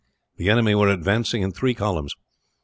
The 0.37 0.49
enemy 0.49 0.73
were 0.73 0.87
advancing 0.89 1.43
in 1.43 1.51
three 1.51 1.75
columns. 1.75 2.15